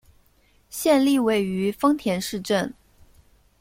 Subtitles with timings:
[0.67, 2.73] 县莅位于丰田市镇。